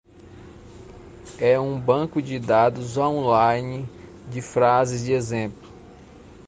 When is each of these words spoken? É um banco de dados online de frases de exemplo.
É 1.39 1.59
um 1.59 1.79
banco 1.79 2.23
de 2.23 2.39
dados 2.39 2.97
online 2.97 3.87
de 4.31 4.41
frases 4.41 5.03
de 5.05 5.11
exemplo. 5.13 5.69